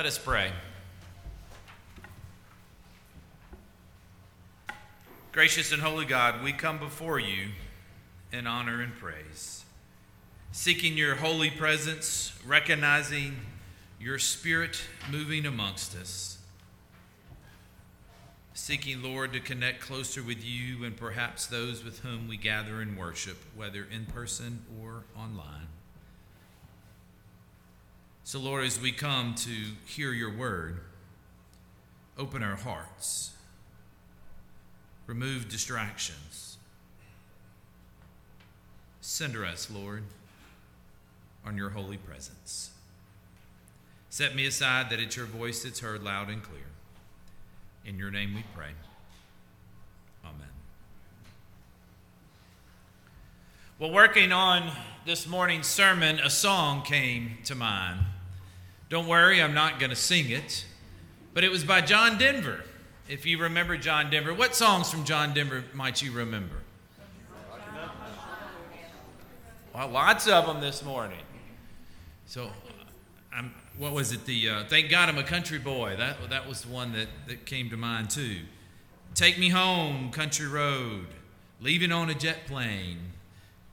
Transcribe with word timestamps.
Let 0.00 0.06
us 0.06 0.16
pray. 0.16 0.50
Gracious 5.30 5.72
and 5.72 5.82
holy 5.82 6.06
God, 6.06 6.42
we 6.42 6.54
come 6.54 6.78
before 6.78 7.18
you 7.18 7.48
in 8.32 8.46
honor 8.46 8.80
and 8.80 8.94
praise, 8.94 9.62
seeking 10.52 10.96
your 10.96 11.16
holy 11.16 11.50
presence, 11.50 12.32
recognizing 12.46 13.40
your 14.00 14.18
spirit 14.18 14.80
moving 15.10 15.44
amongst 15.44 15.94
us, 15.94 16.38
seeking, 18.54 19.02
Lord, 19.02 19.34
to 19.34 19.40
connect 19.40 19.82
closer 19.82 20.22
with 20.22 20.42
you 20.42 20.82
and 20.82 20.96
perhaps 20.96 21.46
those 21.46 21.84
with 21.84 21.98
whom 21.98 22.26
we 22.26 22.38
gather 22.38 22.80
in 22.80 22.96
worship, 22.96 23.36
whether 23.54 23.84
in 23.84 24.06
person 24.06 24.64
or 24.82 25.04
online. 25.14 25.66
So, 28.24 28.38
Lord, 28.38 28.64
as 28.64 28.80
we 28.80 28.92
come 28.92 29.34
to 29.36 29.50
hear 29.86 30.12
your 30.12 30.32
word, 30.32 30.80
open 32.18 32.42
our 32.42 32.56
hearts, 32.56 33.32
remove 35.06 35.48
distractions. 35.48 36.58
Center 39.00 39.44
us, 39.44 39.70
Lord, 39.70 40.04
on 41.44 41.56
your 41.56 41.70
holy 41.70 41.96
presence. 41.96 42.70
Set 44.10 44.34
me 44.34 44.46
aside 44.46 44.90
that 44.90 45.00
it's 45.00 45.16
your 45.16 45.26
voice 45.26 45.62
that's 45.62 45.80
heard 45.80 46.02
loud 46.02 46.28
and 46.28 46.42
clear. 46.42 46.60
In 47.84 47.98
your 47.98 48.10
name 48.10 48.34
we 48.34 48.44
pray. 48.54 48.70
Well, 53.80 53.92
working 53.92 54.30
on 54.30 54.70
this 55.06 55.26
morning's 55.26 55.66
sermon, 55.66 56.18
a 56.18 56.28
song 56.28 56.82
came 56.82 57.38
to 57.44 57.54
mind. 57.54 58.00
Don't 58.90 59.06
worry, 59.06 59.42
I'm 59.42 59.54
not 59.54 59.80
going 59.80 59.88
to 59.88 59.96
sing 59.96 60.28
it, 60.28 60.66
but 61.32 61.44
it 61.44 61.50
was 61.50 61.64
by 61.64 61.80
John 61.80 62.18
Denver. 62.18 62.62
If 63.08 63.24
you 63.24 63.40
remember 63.40 63.78
John 63.78 64.10
Denver, 64.10 64.34
what 64.34 64.54
songs 64.54 64.90
from 64.90 65.04
John 65.04 65.32
Denver 65.32 65.64
might 65.72 66.02
you 66.02 66.12
remember? 66.12 66.56
Well, 69.74 69.88
lots 69.88 70.28
of 70.28 70.44
them 70.44 70.60
this 70.60 70.84
morning. 70.84 71.24
So, 72.26 72.50
I'm, 73.34 73.54
what 73.78 73.94
was 73.94 74.12
it? 74.12 74.26
The 74.26 74.50
uh, 74.50 74.64
Thank 74.64 74.90
God 74.90 75.08
I'm 75.08 75.16
a 75.16 75.22
Country 75.22 75.58
Boy. 75.58 75.96
That, 75.96 76.28
that 76.28 76.46
was 76.46 76.60
the 76.60 76.68
one 76.68 76.92
that, 76.92 77.08
that 77.28 77.46
came 77.46 77.70
to 77.70 77.78
mind 77.78 78.10
too. 78.10 78.40
Take 79.14 79.38
Me 79.38 79.48
Home, 79.48 80.10
Country 80.10 80.48
Road, 80.48 81.06
Leaving 81.62 81.92
on 81.92 82.10
a 82.10 82.14
Jet 82.14 82.46
Plane, 82.46 82.98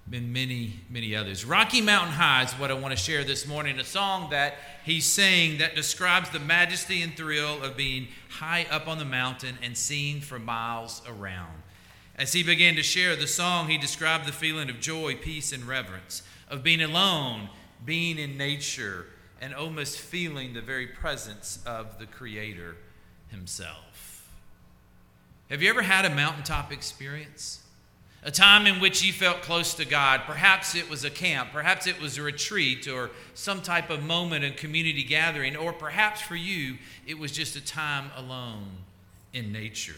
been 0.10 0.32
many, 0.32 0.80
many 0.90 1.16
others. 1.16 1.44
Rocky 1.44 1.82
Mountain 1.82 2.14
High 2.14 2.44
is 2.44 2.54
what 2.54 2.72
I 2.72 2.76
want 2.76 2.98
to 2.98 2.98
share 2.98 3.26
this 3.26 3.46
morning, 3.46 3.78
a 3.78 3.84
song 3.84 4.30
that 4.30 4.56
he's 4.86 5.06
saying 5.06 5.58
that 5.58 5.76
describes 5.76 6.30
the 6.30 6.40
majesty 6.40 7.02
and 7.02 7.16
thrill 7.16 7.62
of 7.62 7.76
being 7.76 8.08
high 8.30 8.66
up 8.72 8.88
on 8.88 9.00
the 9.00 9.06
mountain 9.06 9.58
and 9.62 9.78
seeing 9.78 10.22
for 10.22 10.40
miles 10.40 11.02
around. 11.08 11.62
As 12.16 12.32
he 12.32 12.42
began 12.42 12.76
to 12.76 12.84
share 12.84 13.18
the 13.18 13.28
song, 13.28 13.68
he 13.68 13.78
described 13.78 14.26
the 14.26 14.32
feeling 14.32 14.70
of 14.70 14.80
joy, 14.80 15.16
peace, 15.16 15.52
and 15.52 15.66
reverence, 15.66 16.24
of 16.50 16.64
being 16.64 16.82
alone, 16.82 17.50
being 17.86 18.18
in 18.18 18.38
nature, 18.38 19.08
and 19.42 19.54
almost 19.54 20.00
feeling 20.00 20.54
the 20.54 20.62
very 20.62 20.88
presence 20.88 21.60
of 21.66 22.00
the 22.00 22.06
Creator 22.06 22.78
himself. 23.28 24.32
Have 25.50 25.62
you 25.62 25.70
ever 25.70 25.82
had 25.82 26.06
a 26.06 26.16
mountaintop 26.16 26.72
experience? 26.72 27.62
A 28.28 28.32
time 28.32 28.68
in 28.68 28.82
which 28.82 29.02
you 29.02 29.14
felt 29.14 29.42
close 29.42 29.74
to 29.76 29.86
God. 29.86 30.24
Perhaps 30.26 30.76
it 30.76 30.90
was 30.90 31.06
a 31.06 31.10
camp, 31.10 31.52
perhaps 31.54 31.88
it 31.88 32.02
was 32.02 32.18
a 32.18 32.22
retreat 32.22 32.86
or 32.86 33.10
some 33.34 33.62
type 33.62 33.90
of 33.90 34.04
moment 34.04 34.44
in 34.44 34.52
community 34.52 35.02
gathering, 35.02 35.56
or 35.56 35.72
perhaps 35.72 36.20
for 36.20 36.36
you, 36.36 36.78
it 37.06 37.18
was 37.18 37.32
just 37.32 37.56
a 37.56 37.66
time 37.66 38.12
alone 38.18 38.68
in 39.32 39.54
nature. 39.54 39.96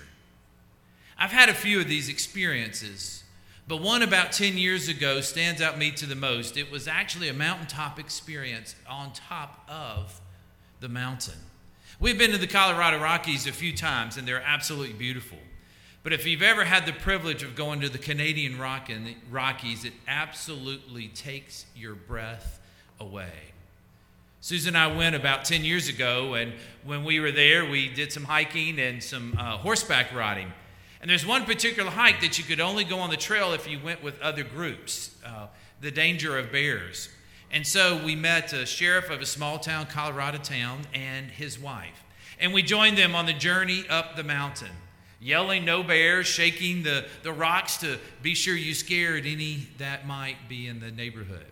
I've 1.17 1.31
had 1.31 1.49
a 1.49 1.55
few 1.55 1.79
of 1.79 1.87
these 1.87 2.07
experiences, 2.07 3.23
but 3.67 3.81
one 3.81 4.03
about 4.03 4.31
10 4.31 4.59
years 4.59 4.89
ago 4.89 5.21
stands 5.21 5.59
out 5.59 5.79
me 5.79 5.89
to 5.93 6.05
the 6.05 6.15
most. 6.15 6.55
It 6.55 6.69
was 6.69 6.87
actually 6.87 7.29
a 7.29 7.33
mountaintop 7.33 7.97
experience 7.97 8.75
on 8.87 9.11
top 9.11 9.67
of 9.67 10.21
the 10.81 10.89
mountain. 10.89 11.39
We've 11.99 12.19
been 12.19 12.31
to 12.31 12.37
the 12.37 12.45
Colorado 12.45 12.99
Rockies 12.99 13.47
a 13.47 13.51
few 13.51 13.75
times, 13.75 14.17
and 14.17 14.27
they're 14.27 14.43
absolutely 14.45 14.93
beautiful. 14.93 15.39
But 16.01 16.13
if 16.13 16.25
you've 16.25 16.41
ever 16.41 16.63
had 16.63 16.85
the 16.85 16.93
privilege 16.93 17.43
of 17.43 17.55
going 17.55 17.81
to 17.81 17.89
the 17.89 17.97
Canadian 17.97 18.57
Rock 18.57 18.89
and 18.89 19.15
Rockies, 19.29 19.83
it 19.83 19.93
absolutely 20.07 21.09
takes 21.09 21.65
your 21.75 21.93
breath 21.93 22.59
away. 22.99 23.33
Susan 24.39 24.75
and 24.75 24.77
I 24.77 24.95
went 24.95 25.17
about 25.17 25.43
10 25.43 25.65
years 25.65 25.89
ago, 25.89 26.35
and 26.35 26.53
when 26.85 27.03
we 27.03 27.19
were 27.19 27.33
there, 27.33 27.69
we 27.69 27.89
did 27.89 28.13
some 28.13 28.23
hiking 28.23 28.79
and 28.79 29.03
some 29.03 29.35
uh, 29.37 29.57
horseback 29.57 30.15
riding. 30.15 30.53
And 31.01 31.11
there's 31.11 31.25
one 31.25 31.43
particular 31.43 31.91
hike 31.91 32.21
that 32.21 32.37
you 32.37 32.45
could 32.45 32.61
only 32.61 32.85
go 32.85 32.99
on 32.99 33.09
the 33.09 33.17
trail 33.17 33.51
if 33.51 33.69
you 33.69 33.79
went 33.83 34.01
with 34.01 34.19
other 34.21 34.43
groups 34.43 35.15
uh, 35.25 35.47
the 35.81 35.91
danger 35.91 36.37
of 36.37 36.51
bears. 36.51 37.09
And 37.51 37.67
so 37.67 38.01
we 38.05 38.15
met 38.15 38.53
a 38.53 38.65
sheriff 38.65 39.09
of 39.09 39.19
a 39.19 39.25
small 39.25 39.59
town, 39.59 39.87
Colorado 39.87 40.37
town, 40.37 40.81
and 40.93 41.29
his 41.29 41.59
wife. 41.59 42.03
And 42.39 42.53
we 42.53 42.63
joined 42.63 42.97
them 42.97 43.15
on 43.15 43.25
the 43.25 43.33
journey 43.33 43.83
up 43.89 44.15
the 44.15 44.23
mountain 44.23 44.71
yelling 45.19 45.65
no 45.65 45.83
bears, 45.83 46.27
shaking 46.27 46.83
the, 46.83 47.05
the 47.23 47.33
rocks 47.33 47.77
to 47.77 47.97
be 48.21 48.33
sure 48.33 48.55
you 48.55 48.73
scared 48.73 49.25
any 49.25 49.67
that 49.77 50.07
might 50.07 50.47
be 50.47 50.67
in 50.67 50.79
the 50.79 50.91
neighborhood. 50.91 51.45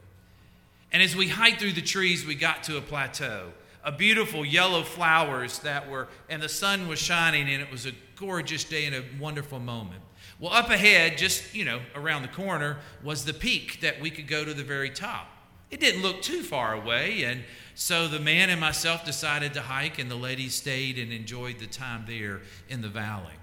And 0.92 1.04
as 1.04 1.16
we 1.16 1.28
hiked 1.28 1.60
through 1.60 1.74
the 1.74 1.82
trees, 1.82 2.26
we 2.26 2.36
got 2.36 2.64
to 2.64 2.78
a 2.78 2.82
plateau, 2.82 3.52
a 3.84 3.92
beautiful 3.92 4.46
yellow 4.46 4.84
flowers 4.84 5.60
that 5.60 5.90
were, 5.90 6.08
and 6.30 6.42
the 6.42 6.50
sun 6.50 6.88
was 6.88 7.00
shining, 7.00 7.50
and 7.50 7.62
it 7.62 7.70
was 7.70 7.86
a 7.86 7.92
gorgeous 8.16 8.64
day 8.64 8.86
and 8.86 8.96
a 8.96 9.04
wonderful 9.20 9.60
moment. 9.60 10.02
Well, 10.40 10.54
up 10.54 10.70
ahead, 10.70 11.18
just, 11.18 11.54
you 11.54 11.66
know, 11.66 11.80
around 11.96 12.22
the 12.22 12.28
corner, 12.30 12.78
was 13.04 13.26
the 13.26 13.34
peak 13.34 13.82
that 13.82 14.00
we 14.00 14.10
could 14.10 14.28
go 14.28 14.46
to 14.46 14.54
the 14.54 14.64
very 14.64 14.90
top. 14.90 15.28
It 15.70 15.80
didn't 15.82 16.02
look 16.02 16.22
too 16.22 16.44
far 16.44 16.74
away, 16.74 17.24
and 17.24 17.44
so 17.76 18.08
the 18.08 18.20
man 18.20 18.50
and 18.50 18.62
myself 18.62 19.04
decided 19.04 19.54
to 19.56 19.62
hike, 19.62 20.00
and 20.00 20.10
the 20.10 20.16
ladies 20.16 20.56
stayed 20.56 20.98
and 20.98 21.12
enjoyed 21.12 21.60
the 21.60 21.68
time 21.68 22.06
there 22.08 22.42
in 22.70 22.82
the 22.82 22.88
valley. 22.88 23.34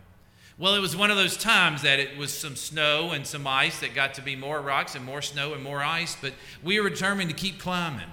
Well, 0.57 0.77
it 0.77 0.81
was 0.81 0.95
one 0.95 1.11
of 1.11 1.17
those 1.17 1.37
times 1.37 1.83
that 1.83 1.99
it 1.99 2.17
was 2.17 2.33
some 2.33 2.55
snow 2.55 3.11
and 3.11 3.27
some 3.27 3.45
ice 3.45 3.81
that 3.81 3.93
got 3.93 4.15
to 4.15 4.23
be 4.23 4.37
more 4.37 4.61
rocks 4.61 4.95
and 4.95 5.05
more 5.05 5.21
snow 5.21 5.53
and 5.53 5.63
more 5.65 5.83
ice, 5.83 6.17
but 6.21 6.33
we 6.63 6.79
were 6.79 6.91
determined 6.91 7.29
to 7.31 7.37
keep 7.37 7.59
climbing. 7.59 8.07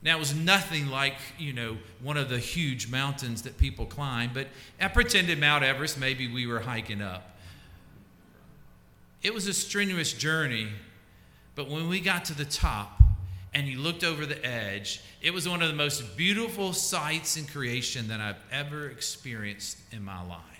Now, 0.00 0.16
it 0.16 0.20
was 0.20 0.32
nothing 0.32 0.88
like, 0.88 1.16
you 1.38 1.52
know, 1.52 1.78
one 2.00 2.16
of 2.16 2.28
the 2.28 2.38
huge 2.38 2.88
mountains 2.88 3.42
that 3.42 3.58
people 3.58 3.86
climb, 3.86 4.30
but 4.32 4.46
I 4.80 4.88
pretended 4.88 5.40
Mount 5.40 5.64
Everest, 5.64 5.98
maybe 5.98 6.32
we 6.32 6.46
were 6.46 6.60
hiking 6.60 7.02
up. 7.02 7.36
It 9.24 9.34
was 9.34 9.48
a 9.48 9.54
strenuous 9.54 10.12
journey, 10.12 10.68
but 11.56 11.68
when 11.68 11.88
we 11.88 11.98
got 11.98 12.24
to 12.26 12.34
the 12.34 12.44
top 12.44 13.00
and 13.54 13.66
you 13.66 13.78
looked 13.78 14.04
over 14.04 14.24
the 14.24 14.44
edge, 14.44 15.00
it 15.20 15.34
was 15.34 15.48
one 15.48 15.62
of 15.62 15.68
the 15.68 15.74
most 15.74 16.16
beautiful 16.16 16.72
sights 16.72 17.36
in 17.36 17.44
creation 17.44 18.08
that 18.08 18.20
I've 18.20 18.42
ever 18.52 18.88
experienced 18.88 19.78
in 19.90 20.04
my 20.04 20.24
life 20.26 20.51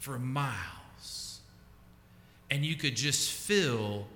for 0.00 0.18
miles. 0.18 1.40
And 2.50 2.66
you 2.66 2.74
could 2.74 2.96
just 2.96 3.30
feel 3.30 4.06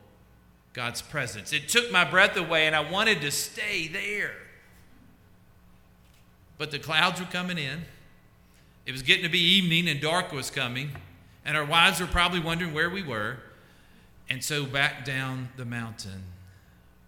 God's 0.72 1.00
presence. 1.00 1.52
It 1.52 1.68
took 1.68 1.92
my 1.92 2.04
breath 2.04 2.36
away, 2.36 2.66
and 2.66 2.74
I 2.74 2.90
wanted 2.90 3.20
to 3.20 3.30
stay 3.30 3.86
there. 3.86 4.34
But 6.58 6.72
the 6.72 6.80
clouds 6.80 7.20
were 7.20 7.26
coming 7.26 7.58
in. 7.58 7.84
It 8.86 8.92
was 8.92 9.02
getting 9.02 9.22
to 9.22 9.30
be 9.30 9.38
evening, 9.38 9.88
and 9.88 10.00
dark 10.00 10.32
was 10.32 10.50
coming. 10.50 10.90
And 11.44 11.56
our 11.56 11.64
wives 11.64 12.00
were 12.00 12.06
probably 12.06 12.40
wondering 12.40 12.74
where 12.74 12.90
we 12.90 13.02
were. 13.02 13.36
And 14.28 14.42
so 14.42 14.64
back 14.64 15.04
down 15.04 15.50
the 15.56 15.64
mountain 15.64 16.24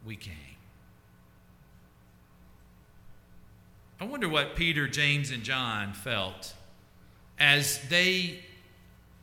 we 0.04 0.16
came. 0.16 0.34
I 3.98 4.04
wonder 4.04 4.28
what 4.28 4.54
Peter, 4.54 4.86
James, 4.86 5.30
and 5.30 5.42
John 5.42 5.94
felt 5.94 6.52
as 7.38 7.80
they 7.88 8.40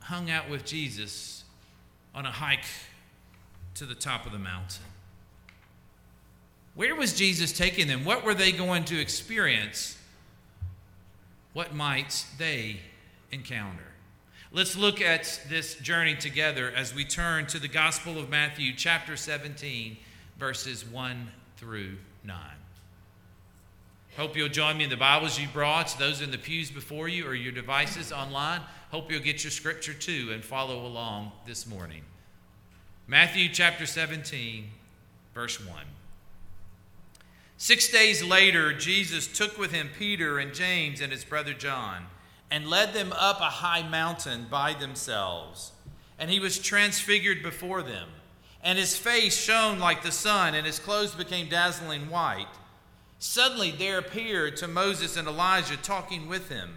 hung 0.04 0.30
out 0.30 0.50
with 0.50 0.66
Jesus 0.66 1.44
on 2.14 2.26
a 2.26 2.30
hike 2.30 2.66
to 3.74 3.86
the 3.86 3.94
top 3.94 4.26
of 4.26 4.32
the 4.32 4.38
mountain. 4.38 4.84
Where 6.74 6.94
was 6.94 7.14
Jesus 7.14 7.52
taking 7.56 7.88
them? 7.88 8.04
What 8.04 8.22
were 8.22 8.34
they 8.34 8.52
going 8.52 8.84
to 8.84 9.00
experience? 9.00 9.96
What 11.54 11.74
might 11.74 12.26
they 12.36 12.80
encounter? 13.32 13.92
Let's 14.52 14.76
look 14.76 15.00
at 15.00 15.40
this 15.48 15.76
journey 15.76 16.14
together 16.14 16.70
as 16.76 16.94
we 16.94 17.04
turn 17.04 17.46
to 17.46 17.58
the 17.58 17.68
Gospel 17.68 18.18
of 18.18 18.28
Matthew, 18.28 18.74
chapter 18.76 19.16
17, 19.16 19.96
verses 20.38 20.84
1 20.84 21.28
through 21.56 21.96
9. 22.24 22.38
Hope 24.16 24.36
you'll 24.36 24.48
join 24.48 24.76
me 24.76 24.84
in 24.84 24.90
the 24.90 24.96
Bibles 24.96 25.40
you 25.40 25.48
brought, 25.48 25.98
those 25.98 26.20
in 26.20 26.30
the 26.30 26.38
pews 26.38 26.70
before 26.70 27.08
you 27.08 27.26
or 27.26 27.34
your 27.34 27.50
devices 27.50 28.12
online. 28.12 28.60
Hope 28.94 29.10
you'll 29.10 29.18
get 29.18 29.42
your 29.42 29.50
scripture 29.50 29.92
too 29.92 30.30
and 30.32 30.44
follow 30.44 30.86
along 30.86 31.32
this 31.48 31.66
morning. 31.66 32.02
Matthew 33.08 33.48
chapter 33.48 33.86
17, 33.86 34.66
verse 35.34 35.58
1. 35.58 35.78
Six 37.56 37.88
days 37.88 38.22
later, 38.22 38.72
Jesus 38.72 39.26
took 39.26 39.58
with 39.58 39.72
him 39.72 39.90
Peter 39.98 40.38
and 40.38 40.54
James 40.54 41.00
and 41.00 41.10
his 41.10 41.24
brother 41.24 41.52
John 41.52 42.06
and 42.52 42.68
led 42.68 42.92
them 42.92 43.12
up 43.18 43.40
a 43.40 43.50
high 43.50 43.82
mountain 43.82 44.46
by 44.48 44.74
themselves. 44.74 45.72
And 46.16 46.30
he 46.30 46.38
was 46.38 46.60
transfigured 46.60 47.42
before 47.42 47.82
them. 47.82 48.10
And 48.62 48.78
his 48.78 48.96
face 48.96 49.36
shone 49.36 49.80
like 49.80 50.04
the 50.04 50.12
sun, 50.12 50.54
and 50.54 50.64
his 50.64 50.78
clothes 50.78 51.16
became 51.16 51.48
dazzling 51.48 52.10
white. 52.10 52.46
Suddenly 53.18 53.72
there 53.72 53.98
appeared 53.98 54.56
to 54.58 54.68
Moses 54.68 55.16
and 55.16 55.26
Elijah 55.26 55.78
talking 55.78 56.28
with 56.28 56.48
him. 56.48 56.76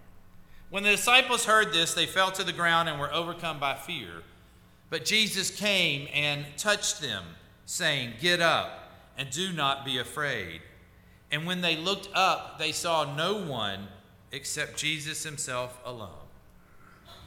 When 0.71 0.83
the 0.83 0.91
disciples 0.91 1.43
heard 1.43 1.73
this, 1.73 1.93
they 1.93 2.05
fell 2.05 2.31
to 2.31 2.45
the 2.45 2.53
ground 2.53 2.87
and 2.87 2.97
were 2.97 3.13
overcome 3.13 3.59
by 3.59 3.75
fear. 3.75 4.23
But 4.89 5.03
Jesus 5.03 5.51
came 5.51 6.07
and 6.13 6.45
touched 6.57 7.01
them, 7.01 7.23
saying, 7.65 8.13
Get 8.21 8.39
up 8.39 8.89
and 9.17 9.29
do 9.29 9.51
not 9.51 9.83
be 9.83 9.97
afraid. 9.97 10.61
And 11.29 11.45
when 11.45 11.59
they 11.59 11.75
looked 11.75 12.07
up, 12.13 12.57
they 12.57 12.71
saw 12.71 13.15
no 13.15 13.45
one 13.45 13.89
except 14.31 14.77
Jesus 14.77 15.23
himself 15.23 15.77
alone. 15.83 16.09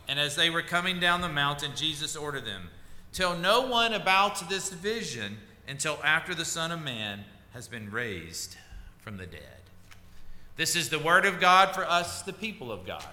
And 0.08 0.19
as 0.19 0.37
they 0.37 0.49
were 0.49 0.62
coming 0.62 0.99
down 0.99 1.20
the 1.20 1.29
mountain, 1.29 1.73
Jesus 1.76 2.17
ordered 2.17 2.46
them, 2.46 2.70
Tell 3.12 3.37
no 3.37 3.61
one 3.61 3.93
about 3.93 4.49
this 4.49 4.70
vision 4.70 5.37
until 5.69 5.99
after 6.02 6.35
the 6.35 6.46
Son 6.46 6.73
of 6.73 6.82
Man 6.82 7.25
has 7.52 7.69
been 7.69 7.91
raised 7.91 8.56
from 9.00 9.19
the 9.19 9.26
dead. 9.26 9.41
This 10.56 10.76
is 10.76 10.88
the 10.88 10.99
word 10.99 11.26
of 11.26 11.41
God 11.41 11.75
for 11.75 11.85
us, 11.85 12.23
the 12.23 12.32
people 12.32 12.73
of 12.73 12.87
God. 12.87 13.05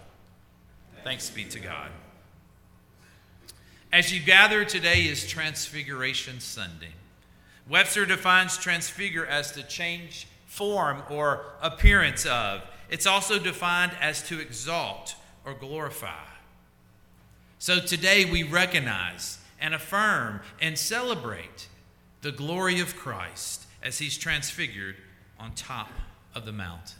Thanks 1.04 1.30
be 1.30 1.46
to 1.46 1.60
God. 1.60 1.90
As 3.92 4.14
you 4.14 4.20
gather, 4.22 4.64
today 4.64 5.02
is 5.02 5.28
Transfiguration 5.28 6.40
Sunday. 6.40 6.94
Webster 7.68 8.06
defines 8.06 8.58
transfigure 8.58 9.26
as 9.26 9.52
to 9.54 9.64
change 9.64 10.28
form 10.46 11.02
or 11.10 11.44
appearance 11.62 12.26
of. 12.26 12.62
It's 12.90 13.08
also 13.08 13.40
defined 13.40 13.94
as 14.00 14.22
to 14.24 14.40
exalt 14.40 15.16
or 15.46 15.54
glorify. 15.54 16.26
So 17.58 17.80
today 17.80 18.26
we 18.26 18.44
recognize 18.44 19.40
and 19.60 19.74
affirm 19.74 20.42
and 20.60 20.78
celebrate 20.78 21.68
the 22.22 22.32
glory 22.32 22.80
of 22.80 22.96
Christ 22.96 23.66
as 23.82 24.00
he's 24.00 24.18
transfigured 24.18 24.98
on 25.40 25.54
top 25.54 25.90
of 26.36 26.46
the 26.46 26.52
mountain. 26.52 26.98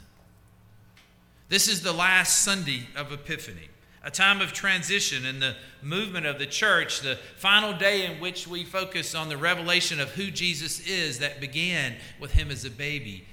This 1.48 1.68
is 1.68 1.82
the 1.82 1.92
last 1.92 2.42
Sunday 2.42 2.86
of 2.96 3.12
Epiphany, 3.12 3.68
a 4.04 4.10
time 4.10 4.40
of 4.40 4.52
transition 4.52 5.24
in 5.24 5.38
the 5.38 5.54
movement 5.80 6.26
of 6.26 6.38
the 6.38 6.46
church, 6.46 7.00
the 7.00 7.18
final 7.36 7.72
day 7.72 8.04
in 8.06 8.20
which 8.20 8.48
we 8.48 8.64
focus 8.64 9.14
on 9.14 9.28
the 9.28 9.36
revelation 9.36 10.00
of 10.00 10.10
who 10.10 10.30
Jesus 10.30 10.80
is 10.86 11.20
that 11.20 11.40
began 11.40 11.94
with 12.18 12.32
him 12.32 12.50
as 12.50 12.64
a 12.64 12.70
baby 12.70 13.26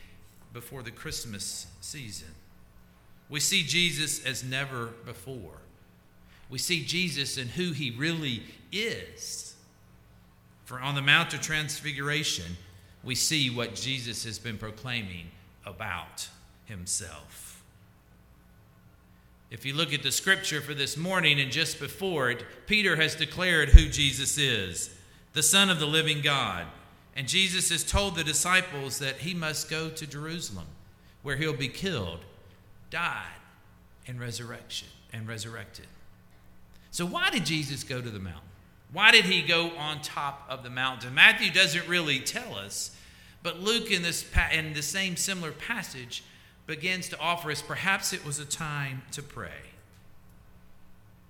before 0.54 0.84
the 0.84 0.92
Christmas 0.92 1.68
season. 1.82 2.30
We 3.30 3.40
see 3.40 3.64
Jesus 3.64 4.26
as 4.26 4.44
never 4.44 4.88
before. 5.06 5.62
We 6.50 6.58
see 6.58 6.84
Jesus 6.84 7.38
and 7.38 7.50
who 7.50 7.72
he 7.72 7.92
really 7.92 8.44
is. 8.72 9.56
For 10.66 10.80
on 10.80 10.96
the 10.96 11.02
Mount 11.02 11.34
of 11.34 11.42
Transfiguration, 11.42 12.58
we 13.04 13.16
see 13.16 13.50
what 13.50 13.76
Jesus 13.76 14.24
has 14.26 14.38
been 14.38 14.58
proclaiming 14.58 15.28
about 15.66 16.28
himself. 16.66 17.49
If 19.52 19.66
you 19.66 19.74
look 19.74 19.94
at 19.94 20.04
the 20.04 20.12
scripture 20.12 20.62
for 20.62 20.74
this 20.74 20.96
morning 20.96 21.40
and 21.40 21.52
just 21.52 21.80
before 21.80 22.30
it, 22.30 22.44
Peter 22.68 22.96
has 22.98 23.16
declared 23.16 23.70
who 23.70 23.90
Jesus 23.90 24.38
is 24.38 24.96
the 25.34 25.44
Son 25.44 25.70
of 25.70 25.80
the 25.80 25.86
living 25.86 26.22
God. 26.22 26.66
And 27.16 27.28
Jesus 27.28 27.70
has 27.70 27.84
told 27.84 28.16
the 28.16 28.24
disciples 28.24 29.00
that 29.00 29.18
he 29.18 29.34
must 29.34 29.70
go 29.70 29.90
to 29.90 30.08
Jerusalem, 30.08 30.68
where 31.22 31.36
he'll 31.36 31.54
be 31.54 31.68
killed, 31.68 32.20
died, 32.90 33.26
and 34.08 34.20
resurrection 34.20 34.88
and 35.12 35.28
resurrected. 35.28 35.88
So 36.92 37.06
why 37.06 37.30
did 37.30 37.46
Jesus 37.46 37.84
go 37.84 38.02
to 38.02 38.10
the 38.10 38.20
mountain? 38.20 38.42
Why 38.92 39.12
did 39.12 39.26
he 39.26 39.42
go 39.42 39.72
on 39.78 40.02
top 40.02 40.46
of 40.50 40.64
the 40.64 40.70
mountain? 40.70 41.14
Matthew 41.14 41.52
doesn't 41.52 41.88
really 41.88 42.20
tell 42.20 42.56
us, 42.56 42.96
but 43.44 43.60
Luke 43.60 43.92
in 43.92 44.02
this 44.02 44.26
in 44.52 44.74
the 44.74 44.82
same 44.82 45.16
similar 45.16 45.52
passage 45.52 46.24
begins 46.70 47.10
to 47.10 47.20
offer 47.20 47.50
us 47.50 47.64
perhaps 47.64 48.14
it 48.14 48.24
was 48.24 48.38
a 48.38 48.46
time 48.46 49.02
to 49.12 49.24
pray. 49.24 49.72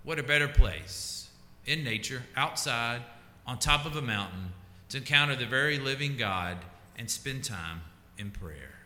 What 0.04 0.20
a 0.20 0.24
better 0.24 0.50
place 0.50 1.30
in 1.66 1.82
nature, 1.82 2.24
outside, 2.36 3.02
on 3.48 3.58
top 3.58 3.86
of 3.86 3.96
a 3.96 4.02
mountain, 4.02 4.52
to 4.90 4.98
encounter 4.98 5.38
the 5.38 5.46
very 5.46 5.80
living 5.80 6.18
God 6.18 6.58
and 6.98 7.10
spend 7.10 7.46
time 7.46 7.82
in 8.18 8.32
prayer. 8.32 8.80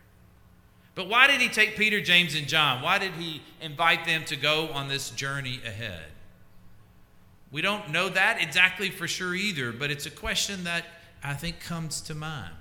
But 0.94 1.08
why 1.08 1.26
did 1.26 1.40
he 1.40 1.48
take 1.48 1.76
Peter, 1.76 2.00
James, 2.00 2.36
and 2.36 2.46
John? 2.46 2.82
Why 2.82 2.98
did 2.98 3.14
he 3.14 3.42
invite 3.60 4.04
them 4.04 4.24
to 4.26 4.36
go 4.36 4.68
on 4.68 4.86
this 4.86 5.10
journey 5.10 5.60
ahead? 5.66 6.04
We 7.50 7.62
don't 7.62 7.90
know 7.90 8.08
that 8.10 8.40
exactly 8.40 8.90
for 8.90 9.08
sure 9.08 9.34
either, 9.34 9.72
but 9.72 9.90
it's 9.90 10.06
a 10.06 10.10
question 10.10 10.62
that 10.64 10.84
I 11.20 11.34
think 11.34 11.58
comes 11.58 12.00
to 12.02 12.14
mind. 12.14 12.54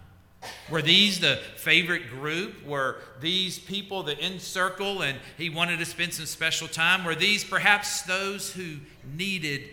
Were 0.70 0.82
these 0.82 1.20
the 1.20 1.40
favorite 1.58 2.10
group? 2.10 2.66
Were 2.66 2.98
these 3.20 3.60
people 3.60 4.04
the 4.04 4.18
in 4.18 4.40
circle 4.40 5.02
and 5.02 5.18
he 5.38 5.50
wanted 5.50 5.80
to 5.80 5.86
spend 5.86 6.14
some 6.14 6.26
special 6.26 6.68
time? 6.68 7.04
Were 7.04 7.16
these 7.16 7.44
perhaps 7.44 8.04
those 8.04 8.52
who 8.52 8.78
needed 9.16 9.64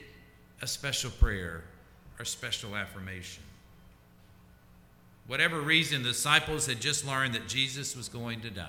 a 0.62 0.66
special 0.66 1.10
prayer 1.10 1.64
or 2.18 2.24
special 2.24 2.76
affirmation? 2.76 3.42
Whatever 5.26 5.60
reason, 5.60 6.02
the 6.02 6.08
disciples 6.08 6.66
had 6.66 6.80
just 6.80 7.06
learned 7.06 7.34
that 7.34 7.46
Jesus 7.46 7.94
was 7.94 8.08
going 8.08 8.40
to 8.40 8.50
die. 8.50 8.68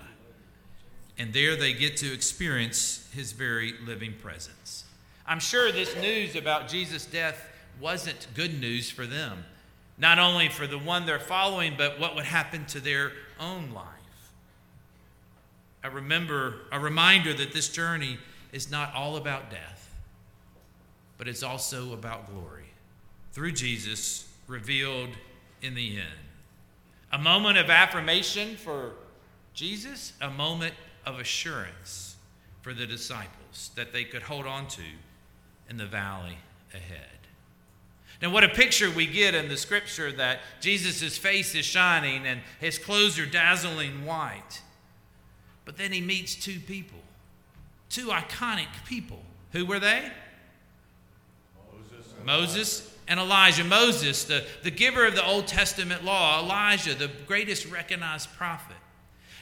And 1.17 1.33
there 1.33 1.55
they 1.55 1.73
get 1.73 1.97
to 1.97 2.13
experience 2.13 3.09
his 3.13 3.31
very 3.31 3.73
living 3.85 4.13
presence. 4.13 4.85
I'm 5.25 5.39
sure 5.39 5.71
this 5.71 5.95
news 5.97 6.35
about 6.35 6.67
Jesus' 6.67 7.05
death 7.05 7.47
wasn't 7.79 8.27
good 8.35 8.59
news 8.59 8.89
for 8.89 9.05
them. 9.05 9.43
Not 10.01 10.17
only 10.17 10.49
for 10.49 10.65
the 10.65 10.79
one 10.79 11.05
they're 11.05 11.19
following, 11.19 11.75
but 11.77 11.99
what 11.99 12.15
would 12.15 12.25
happen 12.25 12.65
to 12.65 12.79
their 12.79 13.11
own 13.39 13.71
life. 13.71 13.85
I 15.83 15.87
remember 15.87 16.55
a 16.71 16.79
reminder 16.79 17.35
that 17.35 17.53
this 17.53 17.69
journey 17.69 18.17
is 18.51 18.71
not 18.71 18.95
all 18.95 19.15
about 19.15 19.51
death, 19.51 19.93
but 21.19 21.27
it's 21.27 21.43
also 21.43 21.93
about 21.93 22.31
glory 22.33 22.71
through 23.31 23.51
Jesus 23.51 24.27
revealed 24.47 25.11
in 25.61 25.75
the 25.75 25.97
end. 25.97 26.07
A 27.11 27.19
moment 27.19 27.59
of 27.59 27.69
affirmation 27.69 28.55
for 28.55 28.93
Jesus, 29.53 30.13
a 30.19 30.31
moment 30.31 30.73
of 31.05 31.19
assurance 31.19 32.15
for 32.63 32.73
the 32.73 32.87
disciples 32.87 33.69
that 33.75 33.93
they 33.93 34.03
could 34.03 34.23
hold 34.23 34.47
on 34.47 34.67
to 34.69 34.81
in 35.69 35.77
the 35.77 35.85
valley 35.85 36.37
ahead. 36.73 37.20
Now, 38.21 38.29
what 38.29 38.43
a 38.43 38.49
picture 38.49 38.91
we 38.91 39.07
get 39.07 39.33
in 39.33 39.49
the 39.49 39.57
scripture 39.57 40.11
that 40.11 40.39
Jesus' 40.59 41.17
face 41.17 41.55
is 41.55 41.65
shining 41.65 42.27
and 42.27 42.41
his 42.59 42.77
clothes 42.77 43.17
are 43.17 43.25
dazzling 43.25 44.05
white. 44.05 44.61
But 45.65 45.77
then 45.77 45.91
he 45.91 46.01
meets 46.01 46.35
two 46.35 46.59
people, 46.59 46.99
two 47.89 48.07
iconic 48.07 48.67
people. 48.85 49.23
Who 49.53 49.65
were 49.65 49.79
they? 49.79 50.11
Moses 51.73 52.13
and, 52.15 52.25
Moses 52.25 52.95
and 53.07 53.19
Elijah. 53.19 53.63
Moses, 53.63 54.23
the, 54.23 54.45
the 54.61 54.71
giver 54.71 55.05
of 55.05 55.15
the 55.15 55.25
Old 55.25 55.47
Testament 55.47 56.03
law, 56.03 56.43
Elijah, 56.43 56.93
the 56.93 57.09
greatest 57.27 57.65
recognized 57.65 58.29
prophet. 58.37 58.77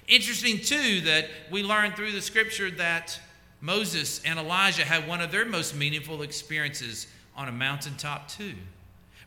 Interesting, 0.07 0.57
too, 0.57 1.01
that 1.01 1.27
we 1.51 1.63
learn 1.63 1.91
through 1.91 2.13
the 2.13 2.21
scripture 2.21 2.71
that 2.71 3.19
Moses 3.61 4.21
and 4.23 4.39
Elijah 4.39 4.85
had 4.85 5.07
one 5.07 5.21
of 5.21 5.31
their 5.31 5.45
most 5.45 5.75
meaningful 5.75 6.21
experiences 6.21 7.07
on 7.39 7.47
a 7.47 7.53
mountaintop, 7.53 8.27
too. 8.27 8.55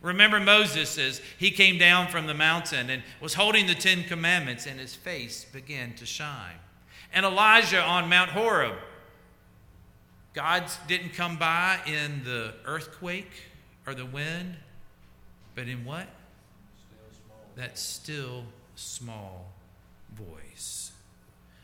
Remember 0.03 0.39
Moses 0.39 0.99
as 0.99 1.23
he 1.39 1.51
came 1.51 1.79
down 1.79 2.09
from 2.09 2.27
the 2.27 2.35
mountain 2.35 2.91
and 2.91 3.03
was 3.23 3.33
holding 3.33 3.67
the 3.67 3.75
Ten 3.75 4.05
Commandments, 4.05 4.67
and 4.67 4.79
his 4.79 4.95
face 4.95 5.47
began 5.51 5.95
to 5.95 6.05
shine. 6.05 6.57
And 7.15 7.25
Elijah 7.25 7.81
on 7.81 8.11
Mount 8.11 8.31
Horeb, 8.31 8.75
God 10.35 10.65
didn't 10.87 11.15
come 11.15 11.39
by 11.39 11.79
in 11.87 12.23
the 12.25 12.53
earthquake 12.67 13.31
or 13.87 13.95
the 13.95 14.05
wind, 14.05 14.57
but 15.55 15.67
in 15.67 15.83
what? 15.87 16.07
still. 16.75 17.37
That 17.57 17.79
still 17.79 18.45
small 18.75 19.53
voice. 20.15 20.93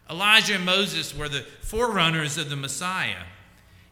Elijah 0.08 0.54
and 0.54 0.64
Moses 0.64 1.14
were 1.14 1.28
the 1.28 1.44
forerunners 1.60 2.38
of 2.38 2.48
the 2.48 2.56
Messiah. 2.56 3.24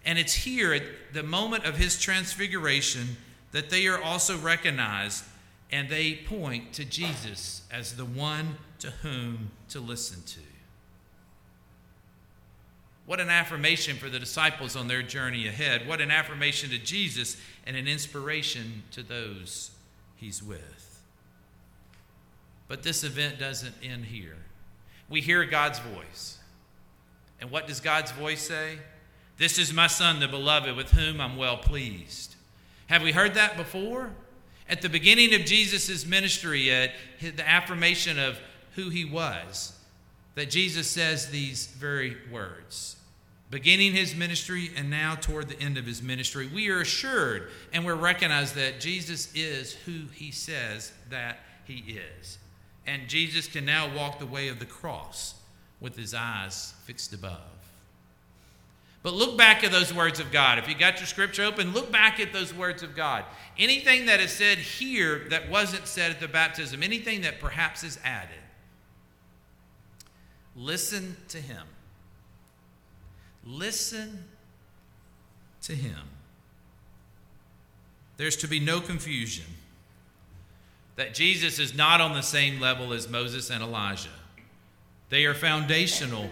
And 0.07 0.19
it's 0.19 0.33
here 0.33 0.73
at 0.73 0.85
the 1.13 1.25
moment 1.25 1.65
of 1.65 1.77
his 1.77 2.01
transfiguration 2.01 3.17
that 3.51 3.71
they 3.71 3.89
are 3.89 4.01
also 4.01 4.39
recognized 4.39 5.25
and 5.73 5.89
they 5.89 6.15
point 6.15 6.73
to 6.75 6.85
Jesus 6.85 7.63
as 7.73 7.97
the 7.97 8.05
one 8.05 8.57
to 8.79 8.91
whom 9.03 9.51
to 9.71 9.81
listen 9.81 10.23
to. 10.23 10.41
What 13.05 13.21
an 13.21 13.31
affirmation 13.31 13.97
for 13.97 14.09
the 14.09 14.19
disciples 14.19 14.77
on 14.77 14.89
their 14.89 15.03
journey 15.03 15.49
ahead. 15.49 15.89
What 15.89 16.01
an 16.01 16.11
affirmation 16.11 16.71
to 16.71 16.79
Jesus 16.79 17.37
and 17.67 17.77
an 17.77 17.89
inspiration 17.89 18.85
to 18.93 19.03
those 19.03 19.73
he's 20.17 20.43
with. 20.43 21.03
But 22.69 22.83
this 22.83 23.05
event 23.05 23.39
doesn't 23.39 23.75
end 23.83 24.07
here. 24.07 24.37
We 25.09 25.21
hear 25.21 25.45
God's 25.45 25.79
voice. 25.81 26.39
And 27.41 27.51
what 27.51 27.67
does 27.67 27.81
God's 27.81 28.13
voice 28.13 28.43
say? 28.43 28.79
This 29.39 29.59
is 29.59 29.73
my 29.73 29.87
son, 29.87 30.21
the 30.21 30.29
beloved, 30.29 30.77
with 30.77 30.91
whom 30.91 31.21
I'm 31.21 31.37
well 31.37 31.57
pleased. 31.57 32.35
Have 32.87 33.03
we 33.03 33.13
heard 33.13 33.35
that 33.35 33.57
before? 33.57 34.11
At 34.69 34.83
the 34.83 34.89
beginning 34.89 35.35
of 35.35 35.45
Jesus' 35.45 36.07
ministry, 36.07 36.71
at 36.71 36.93
the 37.21 37.49
affirmation 37.49 38.19
of 38.19 38.39
who 38.75 38.91
he 38.91 39.05
was, 39.05 39.79
that 40.35 40.51
Jesus 40.51 40.89
says 40.89 41.31
these 41.31 41.67
very 41.67 42.17
words 42.31 42.97
beginning 43.51 43.93
his 43.93 44.15
ministry 44.15 44.71
and 44.77 44.91
now 44.91 45.15
toward 45.15 45.49
the 45.49 45.61
end 45.61 45.79
of 45.79 45.87
his 45.87 46.03
ministry, 46.03 46.49
we 46.53 46.69
are 46.69 46.81
assured 46.81 47.49
and 47.73 47.85
we're 47.85 47.95
recognized 47.95 48.55
that 48.55 48.81
Jesus 48.81 49.33
is 49.35 49.73
who 49.73 50.07
he 50.13 50.31
says 50.31 50.93
that 51.11 51.39
he 51.65 51.99
is. 52.21 52.39
And 52.87 53.09
Jesus 53.09 53.47
can 53.47 53.65
now 53.65 53.95
walk 53.95 54.19
the 54.19 54.27
way 54.27 54.49
of 54.49 54.59
the 54.59 54.67
cross 54.67 55.35
with 55.81 55.97
his 55.97 56.15
eyes 56.15 56.75
fixed 56.85 57.13
above. 57.13 57.41
But 59.07 59.15
look 59.15 59.39
back 59.39 59.63
at 59.63 59.71
those 59.71 59.95
words 59.95 60.19
of 60.19 60.33
God. 60.33 60.59
If 60.59 60.69
you 60.69 60.75
got 60.75 60.99
your 60.99 61.07
scripture 61.07 61.45
open, 61.45 61.73
look 61.73 61.93
back 61.93 62.19
at 62.19 62.33
those 62.33 62.53
words 62.53 62.83
of 62.83 62.97
God. 62.97 63.25
Anything 63.57 64.07
that 64.07 64.19
is 64.19 64.33
said 64.33 64.59
here 64.59 65.29
that 65.31 65.49
wasn't 65.49 65.87
said 65.87 66.11
at 66.11 66.19
the 66.19 66.27
baptism, 66.27 66.83
anything 66.83 67.21
that 67.21 67.39
perhaps 67.39 67.85
is 67.85 68.01
added, 68.03 68.41
listen 70.57 71.17
to 71.29 71.39
him. 71.39 71.69
Listen 73.45 74.25
to 75.63 75.73
him. 75.73 76.01
There's 78.17 78.37
to 78.39 78.49
be 78.49 78.59
no 78.59 78.81
confusion 78.81 79.47
that 80.97 81.15
Jesus 81.15 81.61
is 81.61 81.77
not 81.77 82.01
on 82.01 82.15
the 82.15 82.23
same 82.23 82.59
level 82.59 82.93
as 82.93 83.09
Moses 83.09 83.51
and 83.51 83.63
Elijah. 83.63 84.09
They 85.11 85.27
are 85.27 85.35
foundational, 85.35 86.29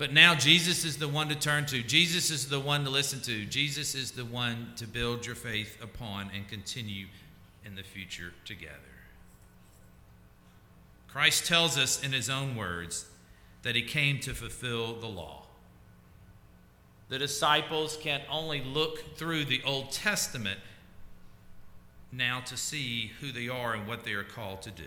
but 0.00 0.14
now 0.14 0.34
Jesus 0.34 0.86
is 0.86 0.96
the 0.96 1.06
one 1.06 1.28
to 1.28 1.34
turn 1.34 1.66
to. 1.66 1.82
Jesus 1.82 2.30
is 2.30 2.48
the 2.48 2.58
one 2.58 2.84
to 2.84 2.90
listen 2.90 3.20
to. 3.20 3.44
Jesus 3.44 3.94
is 3.94 4.12
the 4.12 4.24
one 4.24 4.72
to 4.76 4.86
build 4.86 5.26
your 5.26 5.34
faith 5.34 5.76
upon 5.82 6.30
and 6.34 6.48
continue 6.48 7.04
in 7.66 7.74
the 7.74 7.82
future 7.82 8.32
together. 8.46 8.72
Christ 11.06 11.44
tells 11.44 11.76
us 11.76 12.02
in 12.02 12.12
his 12.12 12.30
own 12.30 12.56
words 12.56 13.10
that 13.60 13.76
he 13.76 13.82
came 13.82 14.20
to 14.20 14.32
fulfill 14.32 14.98
the 14.98 15.06
law. 15.06 15.42
The 17.10 17.18
disciples 17.18 17.98
can 18.00 18.22
only 18.30 18.62
look 18.62 19.18
through 19.18 19.44
the 19.44 19.62
Old 19.66 19.92
Testament 19.92 20.60
now 22.10 22.40
to 22.46 22.56
see 22.56 23.12
who 23.20 23.32
they 23.32 23.50
are 23.50 23.74
and 23.74 23.86
what 23.86 24.04
they 24.04 24.14
are 24.14 24.24
called 24.24 24.62
to 24.62 24.70
do. 24.70 24.82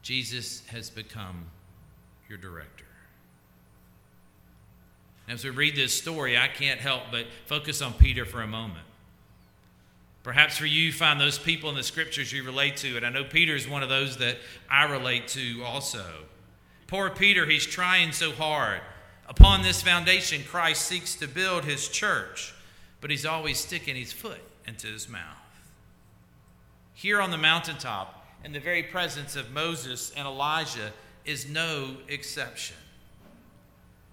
Jesus 0.00 0.62
has 0.68 0.88
become 0.88 1.48
your 2.30 2.38
director. 2.38 2.86
As 5.28 5.44
we 5.44 5.50
read 5.50 5.76
this 5.76 5.96
story, 5.96 6.36
I 6.36 6.48
can't 6.48 6.80
help 6.80 7.04
but 7.10 7.26
focus 7.46 7.80
on 7.80 7.92
Peter 7.94 8.24
for 8.24 8.42
a 8.42 8.46
moment. 8.46 8.84
Perhaps 10.22 10.58
for 10.58 10.66
you, 10.66 10.92
find 10.92 11.20
those 11.20 11.38
people 11.38 11.68
in 11.70 11.76
the 11.76 11.82
scriptures 11.82 12.32
you 12.32 12.44
relate 12.44 12.76
to, 12.78 12.96
and 12.96 13.04
I 13.04 13.10
know 13.10 13.24
Peter 13.24 13.56
is 13.56 13.68
one 13.68 13.82
of 13.82 13.88
those 13.88 14.18
that 14.18 14.38
I 14.70 14.84
relate 14.84 15.26
to 15.28 15.62
also. 15.64 16.04
Poor 16.86 17.10
Peter, 17.10 17.46
he's 17.46 17.66
trying 17.66 18.12
so 18.12 18.30
hard. 18.32 18.80
Upon 19.28 19.62
this 19.62 19.82
foundation, 19.82 20.42
Christ 20.44 20.82
seeks 20.82 21.16
to 21.16 21.26
build 21.26 21.64
his 21.64 21.88
church, 21.88 22.54
but 23.00 23.10
he's 23.10 23.26
always 23.26 23.58
sticking 23.58 23.96
his 23.96 24.12
foot 24.12 24.40
into 24.66 24.86
his 24.86 25.08
mouth. 25.08 25.22
Here 26.94 27.20
on 27.20 27.30
the 27.30 27.38
mountaintop, 27.38 28.26
in 28.44 28.52
the 28.52 28.60
very 28.60 28.82
presence 28.82 29.34
of 29.34 29.50
Moses 29.50 30.12
and 30.16 30.26
Elijah, 30.26 30.92
is 31.24 31.48
no 31.48 31.96
exception. 32.08 32.76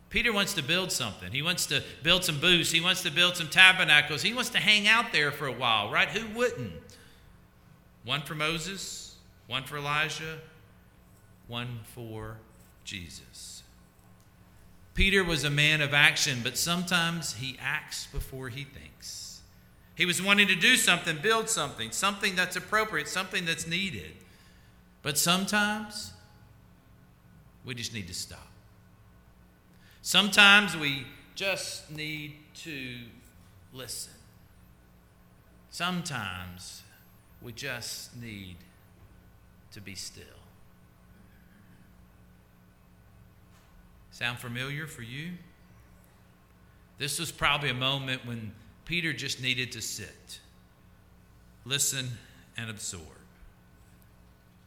Peter 0.10 0.34
wants 0.34 0.54
to 0.56 0.64
build 0.64 0.92
something. 0.92 1.32
He 1.32 1.42
wants 1.42 1.68
to 1.68 1.84
build 2.02 2.24
some 2.24 2.40
booths. 2.40 2.72
He 2.72 2.82
wants 2.82 3.04
to 3.04 3.12
build 3.12 3.38
some 3.38 3.48
tabernacles. 3.48 4.24
He 4.24 4.34
wants 4.34 4.50
to 4.52 4.58
hang 4.58 4.88
out 4.88 5.12
there 5.12 5.32
for 5.32 5.48
a 5.48 5.52
while, 5.52 5.92
right? 5.92 6.10
Who 6.10 6.36
wouldn't? 6.36 6.74
One 8.04 8.22
for 8.22 8.34
Moses, 8.34 9.16
one 9.48 9.64
for 9.64 9.78
Elijah, 9.78 10.40
one 11.48 11.82
for 11.94 12.38
Jesus. 12.84 13.62
Peter 14.96 15.24
was 15.24 15.44
a 15.44 15.50
man 15.50 15.82
of 15.82 15.94
action, 15.94 16.40
but 16.44 16.58
sometimes 16.58 17.36
he 17.36 17.58
acts 17.62 18.08
before 18.08 18.50
he 18.50 18.64
thinks. 18.64 19.42
He 19.96 20.06
was 20.06 20.22
wanting 20.22 20.48
to 20.48 20.56
do 20.56 20.76
something, 20.76 21.20
build 21.22 21.50
something, 21.50 21.92
something 21.92 22.36
that's 22.36 22.56
appropriate, 22.56 23.08
something 23.08 23.46
that's 23.46 23.68
needed. 23.68 24.12
But 25.04 25.18
sometimes 25.18 26.14
we 27.64 27.76
just 27.76 27.94
need 27.94 28.08
to 28.08 28.14
stop. 28.14 28.49
Sometimes 30.02 30.76
we 30.78 31.06
just 31.36 31.92
need 31.92 32.36
to 32.64 32.98
listen. 33.74 34.14
Sometimes 35.70 36.84
we 37.42 37.52
just 37.52 38.16
need 38.18 38.58
to 39.72 39.82
be 39.82 39.96
still. 39.96 40.24
Sound 44.12 44.40
familiar 44.40 44.88
for 44.88 45.02
you? 45.02 45.32
This 46.98 47.20
was 47.20 47.32
probably 47.32 47.70
a 47.70 47.74
moment 47.74 48.26
when 48.26 48.52
Peter 48.84 49.14
just 49.14 49.42
needed 49.42 49.72
to 49.74 49.82
sit, 49.82 50.40
listen, 51.64 52.10
and 52.58 52.70
absorb. 52.70 53.04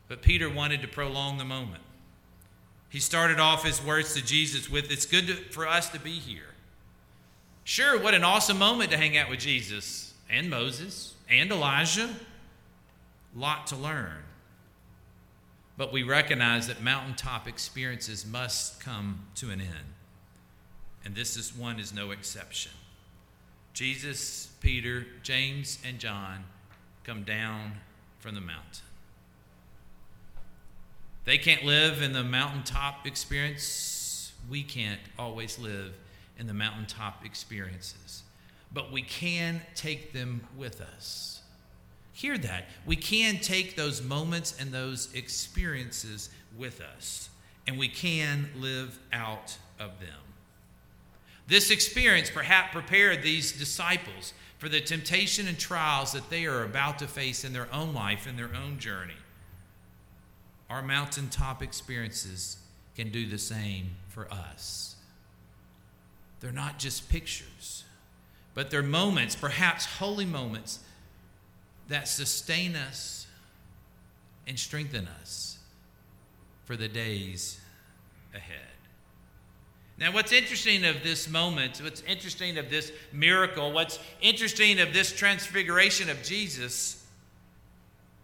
But 0.09 0.23
Peter 0.23 0.49
wanted 0.49 0.81
to 0.83 0.89
prolong 0.89 1.37
the 1.37 1.45
moment. 1.45 1.83
He 2.93 3.01
started 3.01 3.41
off 3.41 3.65
his 3.65 3.83
words 3.83 4.13
to 4.13 4.23
Jesus 4.23 4.69
with, 4.69 4.93
It's 4.93 5.07
good 5.07 5.27
to, 5.29 5.35
for 5.35 5.67
us 5.67 5.89
to 5.89 5.99
be 5.99 6.13
here. 6.13 6.51
Sure, 7.65 7.99
what 7.99 8.13
an 8.13 8.23
awesome 8.23 8.59
moment 8.59 8.91
to 8.91 8.99
hang 8.99 9.17
out 9.17 9.31
with 9.31 9.39
Jesus 9.39 10.13
and 10.29 10.51
Moses 10.51 11.15
and 11.27 11.51
Elijah. 11.51 12.11
Lot 13.35 13.67
to 13.69 13.77
learn. 13.77 14.19
But 15.79 15.91
we 15.91 16.03
recognize 16.03 16.69
that 16.69 16.83
mountaintop 16.83 17.49
experiences 17.49 18.27
must 18.27 18.79
come 18.79 19.21
to 19.37 19.49
an 19.49 19.63
end. 19.63 19.95
And 21.03 21.15
this 21.15 21.39
is 21.39 21.57
one 21.57 21.81
is 21.81 21.95
no 21.95 22.11
exception. 22.11 22.73
Jesus, 23.73 24.49
Peter, 24.61 25.07
James, 25.23 25.79
and 25.83 25.99
John 25.99 26.45
come 27.05 27.23
down 27.23 27.73
from 28.19 28.35
the 28.35 28.43
mountain. 28.43 28.85
They 31.25 31.39
can't 31.39 31.65
live 31.65 32.03
in 32.03 32.13
the 32.13 32.25
mountaintop 32.25 33.07
experience. 33.07 34.33
We 34.51 34.63
can't 34.63 35.01
always 35.19 35.59
live 35.59 35.95
in 36.39 36.47
the 36.47 36.55
mountaintop 36.55 37.25
experiences. 37.25 38.23
But 38.73 38.91
we 38.91 39.03
can 39.03 39.61
take 39.75 40.13
them 40.13 40.47
with 40.57 40.81
us 40.81 41.33
hear 42.13 42.39
that. 42.39 42.69
We 42.87 42.97
can 42.97 43.39
take 43.39 43.77
those 43.77 44.03
moments 44.03 44.55
and 44.61 44.71
those 44.71 45.13
experiences 45.15 46.31
with 46.57 46.81
us, 46.81 47.31
and 47.67 47.79
we 47.79 47.89
can 47.89 48.49
live 48.57 48.99
out 49.13 49.57
of 49.81 49.99
them. 49.99 50.21
This 51.49 51.71
experience 51.71 52.31
perhaps 52.31 52.73
prepared 52.73 53.23
these 53.23 53.53
disciples 53.53 54.33
for 54.59 54.69
the 54.69 54.81
temptation 54.81 55.49
and 55.49 55.59
trials 55.59 56.13
that 56.13 56.31
they 56.31 56.45
are 56.45 56.63
about 56.63 57.01
to 57.01 57.09
face 57.09 57.45
in 57.45 57.53
their 57.53 57.67
own 57.75 57.93
life, 57.93 58.29
in 58.29 58.37
their 58.37 58.51
own 58.55 58.79
journey. 58.79 59.15
Our 60.73 60.81
mountaintop 60.81 61.63
experiences 61.63 62.57
can 62.97 63.11
do 63.11 63.27
the 63.27 63.37
same 63.37 63.91
for 64.09 64.27
us. 64.33 64.97
They're 66.41 66.51
not 66.51 66.79
just 66.79 67.11
pictures, 67.11 67.85
but 68.55 68.71
they're 68.71 68.83
moments, 68.83 69.37
perhaps 69.37 69.85
holy 69.85 70.25
moments, 70.25 70.79
that 71.89 72.09
sustain 72.09 72.75
us 72.75 73.27
and 74.47 74.59
strengthen 74.59 75.09
us 75.21 75.59
for 76.65 76.75
the 76.75 76.89
days 76.89 77.61
ahead. 78.35 78.57
Now, 79.99 80.11
what's 80.11 80.33
interesting 80.33 80.87
of 80.87 81.03
this 81.03 81.29
moment, 81.29 81.83
what's 81.85 82.01
interesting 82.09 82.57
of 82.57 82.71
this 82.71 82.93
miracle, 83.13 83.73
what's 83.73 83.99
interesting 84.23 84.81
of 84.81 84.95
this 84.95 85.13
transfiguration 85.13 86.09
of 86.09 86.23
Jesus 86.23 87.05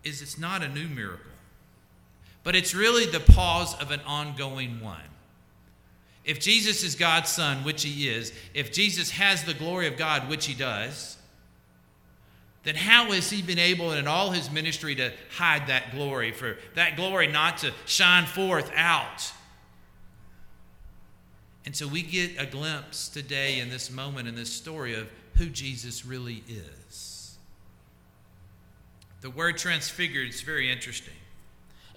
is 0.03 0.23
it's 0.23 0.39
not 0.39 0.63
a 0.63 0.69
new 0.69 0.89
miracle, 0.89 1.31
but 2.45 2.55
it's 2.57 2.75
really 2.75 3.07
the 3.07 3.21
pause 3.21 3.75
of 3.81 3.91
an 3.91 4.01
ongoing 4.07 4.81
one. 4.81 5.01
If 6.25 6.41
Jesus 6.41 6.83
is 6.83 6.95
God's 6.95 7.31
Son, 7.31 7.65
which 7.65 7.83
He 7.83 8.09
is, 8.09 8.33
if 8.55 8.73
Jesus 8.73 9.11
has 9.11 9.45
the 9.45 9.55
glory 9.55 9.87
of 9.87 9.97
God, 9.97 10.29
which 10.29 10.47
He 10.47 10.55
does, 10.55 11.17
then 12.65 12.75
how 12.75 13.13
has 13.13 13.31
He 13.31 13.41
been 13.41 13.59
able 13.59 13.93
in 13.93 14.07
all 14.07 14.31
His 14.31 14.51
ministry 14.51 14.95
to 14.97 15.13
hide 15.37 15.69
that 15.69 15.93
glory, 15.93 16.33
for 16.33 16.59
that 16.75 16.97
glory 16.97 17.29
not 17.29 17.59
to 17.59 17.73
shine 17.87 18.27
forth 18.27 18.71
out? 18.75 19.33
And 21.65 21.75
so 21.75 21.87
we 21.87 22.03
get 22.03 22.39
a 22.39 22.47
glimpse 22.47 23.09
today 23.09 23.59
in 23.59 23.71
this 23.71 23.91
moment, 23.91 24.29
in 24.29 24.35
this 24.35 24.53
story, 24.53 24.95
of 24.95 25.09
who 25.37 25.47
Jesus 25.47 26.05
really 26.05 26.43
is. 26.49 27.37
The 29.21 29.31
word 29.31 29.59
transfigured 29.59 30.29
is 30.29 30.41
very 30.41 30.71
interesting. 30.71 31.15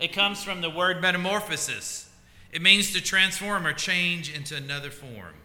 It 0.02 0.14
comes 0.14 0.44
from 0.44 0.62
the 0.62 0.70
word 0.70 1.00
metamorphosis. 1.02 2.10
It 2.52 2.62
means 2.62 2.92
to 2.94 3.02
transform 3.02 3.68
or 3.68 3.72
change 3.72 4.34
into 4.34 4.56
another 4.56 4.90
form. 4.90 5.36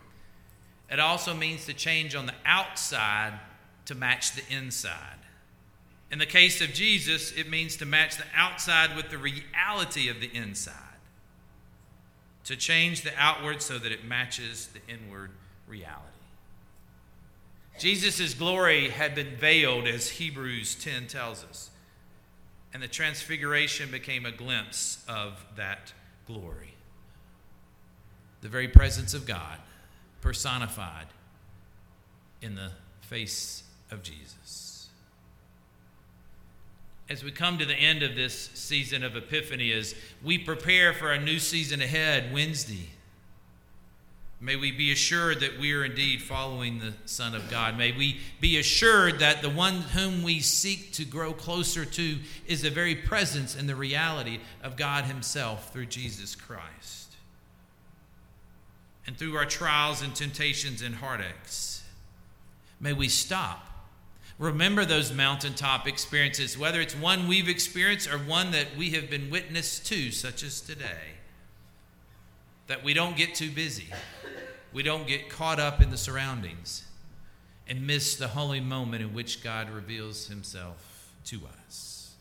It 0.91 0.99
also 0.99 1.35
means 1.35 1.67
to 1.67 1.75
change 1.75 2.15
on 2.15 2.27
the 2.27 2.35
outside 2.45 3.39
to 3.85 3.95
match 3.95 4.33
the 4.33 4.43
inside. 4.53 5.19
In 6.11 6.19
the 6.19 6.27
case 6.27 6.61
of 6.61 6.73
Jesus, 6.73 7.33
it 7.33 7.51
means 7.51 7.77
to 7.77 7.87
match 7.87 8.17
the 8.17 8.25
outside 8.35 8.97
with 8.97 9.11
the 9.11 9.19
reality 9.19 10.09
of 10.09 10.21
the 10.21 10.31
inside, 10.35 10.75
to 12.45 12.57
change 12.57 13.03
the 13.03 13.13
outward 13.19 13.61
so 13.61 13.79
that 13.79 13.93
it 13.93 14.05
matches 14.05 14.69
the 14.69 14.81
inward 14.93 15.33
reality. 15.67 16.03
Jesus' 17.79 18.35
glory 18.35 18.89
had 18.89 19.15
been 19.15 19.37
veiled, 19.37 19.87
as 19.87 20.09
Hebrews 20.11 20.77
10 20.77 21.09
tells 21.09 21.45
us, 21.45 21.71
and 22.77 22.83
the 22.83 22.89
transfiguration 22.89 23.91
became 23.91 24.27
a 24.27 24.31
glimpse 24.31 25.03
of 25.09 25.43
that 25.57 25.95
glory. 26.27 26.75
The 28.43 28.51
very 28.51 28.69
presence 28.69 29.15
of 29.15 29.25
God 29.25 29.61
personified 30.21 31.07
in 32.43 32.55
the 32.55 32.73
face 33.01 33.63
of 33.91 34.03
Jesus. 34.03 34.91
As 37.09 37.25
we 37.25 37.31
come 37.31 37.57
to 37.57 37.65
the 37.65 37.73
end 37.73 38.03
of 38.03 38.15
this 38.15 38.51
season 38.53 39.03
of 39.03 39.17
Epiphany, 39.17 39.73
as 39.73 39.95
we 40.23 40.37
prepare 40.37 40.93
for 40.93 41.13
a 41.13 41.19
new 41.19 41.39
season 41.39 41.81
ahead, 41.81 42.31
Wednesday, 42.31 42.91
May 44.39 44.57
we 44.57 44.71
be 44.71 44.93
assured 44.93 45.41
that 45.41 45.59
we 45.59 45.73
are 45.73 45.85
indeed 45.85 46.23
following 46.23 46.79
the 46.79 46.93
Son 47.07 47.35
of 47.35 47.51
God. 47.51 47.79
May 47.79 47.93
we 47.93 48.21
be 48.39 48.59
assured 48.59 49.21
that 49.21 49.41
the 49.41 49.49
one 49.49 49.77
whom 49.77 50.23
we 50.23 50.41
seek 50.41 50.93
to 50.93 51.07
grow 51.07 51.33
closer 51.33 51.87
to 51.87 52.19
is 52.47 52.61
the 52.61 52.71
very 52.71 52.95
presence 52.95 53.57
and 53.57 53.67
the 53.67 53.75
reality 53.75 54.41
of 54.63 54.77
God 54.77 55.05
Himself 55.05 55.73
through 55.73 55.87
Jesus 55.87 56.35
Christ. 56.35 57.15
And 59.07 59.17
through 59.17 59.37
our 59.37 59.47
trials 59.47 60.03
and 60.03 60.15
temptations 60.15 60.83
and 60.83 60.97
heartaches, 60.97 61.83
may 62.79 62.93
we 62.93 63.09
stop. 63.09 63.63
Remember 64.39 64.85
those 64.85 65.15
mountaintop 65.15 65.89
experiences, 65.89 66.59
whether 66.59 66.81
it's 66.81 66.95
one 66.95 67.27
we've 67.27 67.49
experienced 67.49 68.13
or 68.13 68.19
one 68.19 68.51
that 68.51 68.77
we 68.77 68.91
have 68.91 69.09
been 69.09 69.31
witness 69.31 69.79
to, 69.81 70.11
such 70.11 70.43
as 70.43 70.61
today. 70.61 71.15
That 72.67 72.83
we 72.83 72.95
don't 72.95 73.17
get 73.17 73.35
too 73.35 73.51
busy 73.51 73.89
we 74.77 74.83
don't 74.83 75.07
get 75.07 75.31
caught 75.31 75.59
up 75.59 75.81
in 75.81 75.91
the 75.91 75.97
surroundings 75.97 76.85
and 77.67 77.87
miss 77.87 78.15
the 78.17 78.29
holy 78.29 78.61
moment 78.61 79.03
in 79.03 79.15
which 79.15 79.43
God 79.43 79.71
reveals 79.71 80.27
himself 80.29 81.15
to 81.25 81.41
us. 81.65 82.15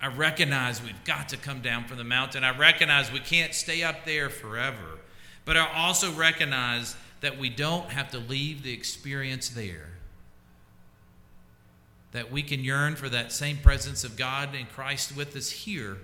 I 0.00 0.08
recognize 0.08 0.82
we've 0.82 1.04
got 1.04 1.28
to 1.28 1.36
come 1.36 1.60
down 1.60 1.84
from 1.84 1.98
the 1.98 2.04
mountain. 2.04 2.42
I 2.42 2.58
recognize 2.58 3.12
we 3.12 3.20
can't 3.20 3.54
stay 3.54 3.84
up 3.84 4.04
there 4.04 4.28
forever. 4.28 4.98
But 5.44 5.56
I 5.56 5.72
also 5.72 6.10
recognize 6.10 6.96
that 7.20 7.38
we 7.38 7.48
don't 7.48 7.90
have 7.90 8.10
to 8.10 8.18
leave 8.18 8.64
the 8.64 8.72
experience 8.72 9.48
there. 9.48 9.90
That 12.10 12.32
we 12.32 12.42
can 12.42 12.64
yearn 12.64 12.96
for 12.96 13.08
that 13.08 13.30
same 13.30 13.58
presence 13.58 14.02
of 14.02 14.16
God 14.16 14.48
and 14.52 14.68
Christ 14.68 15.16
with 15.16 15.36
us 15.36 15.50
here, 15.50 15.98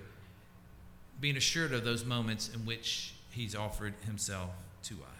being 1.19 1.37
assured 1.37 1.73
of 1.73 1.83
those 1.83 2.05
moments 2.05 2.49
in 2.53 2.65
which 2.65 3.13
He's 3.31 3.55
offered 3.55 3.93
Himself 4.05 4.51
to 4.83 4.95
us. 4.95 5.15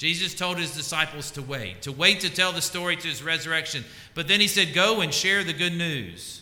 Jesus 0.00 0.34
told 0.34 0.56
his 0.56 0.74
disciples 0.74 1.30
to 1.32 1.42
wait, 1.42 1.82
to 1.82 1.92
wait 1.92 2.20
to 2.20 2.30
tell 2.30 2.52
the 2.52 2.62
story 2.62 2.96
to 2.96 3.06
his 3.06 3.22
resurrection. 3.22 3.84
But 4.14 4.28
then 4.28 4.40
he 4.40 4.48
said, 4.48 4.72
Go 4.72 5.02
and 5.02 5.12
share 5.12 5.44
the 5.44 5.52
good 5.52 5.74
news. 5.74 6.40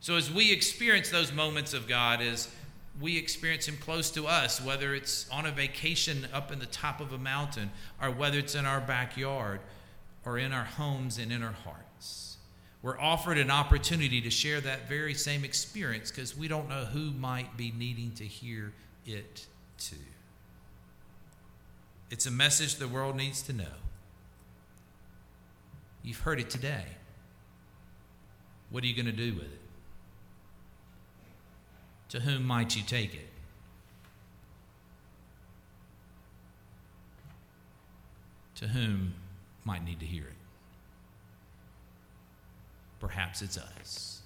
So 0.00 0.16
as 0.16 0.32
we 0.32 0.50
experience 0.50 1.10
those 1.10 1.30
moments 1.30 1.74
of 1.74 1.86
God, 1.86 2.22
as 2.22 2.48
we 2.98 3.18
experience 3.18 3.68
him 3.68 3.76
close 3.76 4.10
to 4.12 4.26
us, 4.26 4.62
whether 4.62 4.94
it's 4.94 5.28
on 5.28 5.44
a 5.44 5.50
vacation 5.50 6.26
up 6.32 6.50
in 6.50 6.58
the 6.58 6.64
top 6.64 7.02
of 7.02 7.12
a 7.12 7.18
mountain, 7.18 7.70
or 8.00 8.10
whether 8.10 8.38
it's 8.38 8.54
in 8.54 8.64
our 8.64 8.80
backyard, 8.80 9.60
or 10.24 10.38
in 10.38 10.54
our 10.54 10.64
homes 10.64 11.18
and 11.18 11.30
in 11.30 11.42
our 11.42 11.52
hearts, 11.52 11.83
we're 12.84 13.00
offered 13.00 13.38
an 13.38 13.50
opportunity 13.50 14.20
to 14.20 14.28
share 14.28 14.60
that 14.60 14.86
very 14.90 15.14
same 15.14 15.42
experience 15.42 16.10
because 16.10 16.36
we 16.36 16.48
don't 16.48 16.68
know 16.68 16.84
who 16.84 17.12
might 17.12 17.56
be 17.56 17.72
needing 17.78 18.12
to 18.12 18.24
hear 18.24 18.74
it 19.06 19.46
too. 19.78 19.96
It's 22.10 22.26
a 22.26 22.30
message 22.30 22.74
the 22.76 22.86
world 22.86 23.16
needs 23.16 23.40
to 23.44 23.54
know. 23.54 23.64
You've 26.02 26.18
heard 26.18 26.38
it 26.38 26.50
today. 26.50 26.84
What 28.68 28.84
are 28.84 28.86
you 28.86 28.94
going 28.94 29.06
to 29.06 29.12
do 29.12 29.32
with 29.32 29.44
it? 29.44 29.60
To 32.10 32.20
whom 32.20 32.44
might 32.44 32.76
you 32.76 32.82
take 32.82 33.14
it? 33.14 33.30
To 38.56 38.68
whom 38.68 39.14
might 39.64 39.82
need 39.82 40.00
to 40.00 40.06
hear 40.06 40.24
it? 40.24 40.43
Perhaps 43.04 43.42
it's 43.42 43.58
us. 43.58 44.22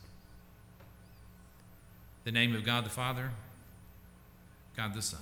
The 2.23 2.31
name 2.31 2.55
of 2.55 2.65
God 2.65 2.85
the 2.85 2.91
Father 2.91 3.33
God 4.77 4.95
the 4.95 5.03
Son, 5.03 5.19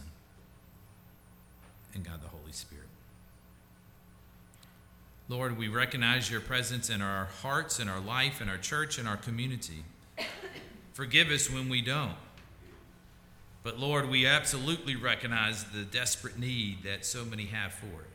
and 1.94 2.04
God 2.04 2.20
the 2.22 2.28
Holy 2.28 2.52
Spirit. 2.52 2.84
Lord, 5.30 5.56
we 5.56 5.68
recognize 5.68 6.30
your 6.30 6.42
presence 6.42 6.90
in 6.90 7.00
our 7.00 7.28
hearts, 7.40 7.80
in 7.80 7.88
our 7.88 7.98
life, 7.98 8.42
in 8.42 8.50
our 8.50 8.58
church, 8.58 8.98
in 8.98 9.06
our 9.06 9.16
community. 9.16 9.84
Forgive 10.92 11.28
us 11.28 11.50
when 11.50 11.70
we 11.70 11.80
don't. 11.80 12.16
But 13.62 13.80
Lord, 13.80 14.10
we 14.10 14.26
absolutely 14.26 14.96
recognize 14.96 15.64
the 15.64 15.84
desperate 15.84 16.38
need 16.38 16.82
that 16.82 17.06
so 17.06 17.24
many 17.24 17.46
have 17.46 17.72
for 17.72 17.86
it. 17.86 18.10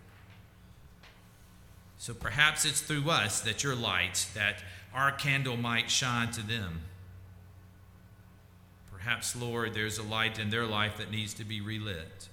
So 1.97 2.13
perhaps 2.13 2.65
it's 2.65 2.81
through 2.81 3.09
us 3.09 3.41
that 3.41 3.63
your 3.63 3.75
light, 3.75 4.27
that 4.35 4.63
our 4.93 5.11
candle 5.11 5.57
might 5.57 5.89
shine 5.89 6.31
to 6.31 6.45
them. 6.45 6.81
Perhaps, 8.91 9.35
Lord, 9.35 9.73
there's 9.73 9.97
a 9.97 10.03
light 10.03 10.37
in 10.37 10.49
their 10.49 10.65
life 10.65 10.97
that 10.97 11.09
needs 11.09 11.33
to 11.35 11.43
be 11.43 11.61
relit. 11.61 12.27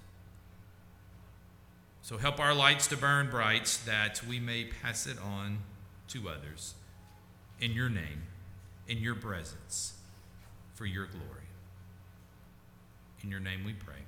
So 2.02 2.18
help 2.18 2.40
our 2.40 2.54
lights 2.54 2.86
to 2.88 2.96
burn 2.96 3.30
bright 3.30 3.78
that 3.86 4.22
we 4.26 4.40
may 4.40 4.64
pass 4.64 5.06
it 5.06 5.18
on 5.18 5.58
to 6.08 6.28
others 6.28 6.74
in 7.60 7.72
your 7.72 7.88
name, 7.88 8.22
in 8.86 8.98
your 8.98 9.14
presence, 9.14 9.94
for 10.74 10.86
your 10.86 11.06
glory. 11.06 11.24
In 13.22 13.30
your 13.30 13.40
name 13.40 13.64
we 13.64 13.72
pray. 13.72 14.07